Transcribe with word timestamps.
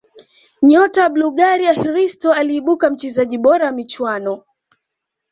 nyota 0.61 1.03
wa 1.03 1.09
bulgaria 1.09 1.73
hristo 1.73 2.33
aliibuka 2.33 2.89
mchezaji 2.89 3.37
bora 3.37 3.65
wa 3.65 3.71
michuano 3.71 4.43